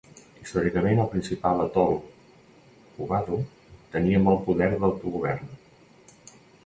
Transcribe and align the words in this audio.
Històricament, 0.43 1.01
el 1.01 1.09
principal 1.11 1.59
atol 1.65 1.93
Huvadu 3.03 3.39
tenia 3.97 4.23
molt 4.29 4.43
poder 4.49 4.71
d'autogovern. 4.73 5.53